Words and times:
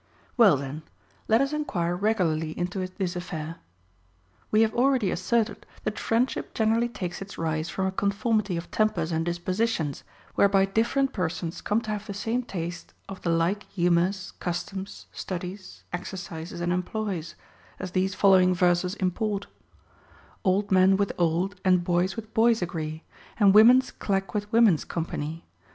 6. 0.31 0.31
Well 0.35 0.57
then, 0.57 0.81
let 1.27 1.41
us 1.41 1.53
enquire 1.53 1.95
regularly 1.95 2.57
into 2.57 2.87
this 2.87 3.15
affair. 3.15 3.57
We 4.49 4.63
have 4.63 4.73
already 4.73 5.11
asserted, 5.11 5.63
that 5.83 5.99
friendship 5.99 6.55
generally 6.55 6.89
takes 6.89 7.21
its 7.21 7.37
rise 7.37 7.69
from 7.69 7.85
a 7.85 7.91
conformity 7.91 8.57
of 8.57 8.71
tempers 8.71 9.11
and 9.11 9.23
dispositions, 9.23 10.03
whereby 10.33 10.65
different 10.65 11.13
persons 11.13 11.61
come 11.61 11.81
to 11.81 11.91
have 11.91 12.07
the 12.07 12.15
same 12.15 12.41
taste 12.41 12.95
of 13.07 13.21
the 13.21 13.29
like 13.29 13.61
humors, 13.69 14.33
customs, 14.39 15.05
studies, 15.11 15.83
exercises, 15.93 16.61
and 16.61 16.73
employs, 16.73 17.35
as 17.77 17.91
these 17.91 18.15
following 18.15 18.55
verses 18.55 18.95
import:— 18.95 19.45
Old 20.43 20.71
men 20.71 20.97
with 20.97 21.11
old, 21.19 21.61
and 21.63 21.83
boys 21.83 22.15
with 22.15 22.33
boys 22.33 22.63
agree; 22.63 23.03
And 23.39 23.53
women's 23.53 23.91
clack 23.91 24.33
with 24.33 24.51
women's 24.51 24.83
company. 24.83 25.45